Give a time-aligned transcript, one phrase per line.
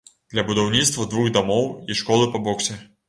[0.33, 2.81] Для будаўніцтва двух дамоў і школы па боксе.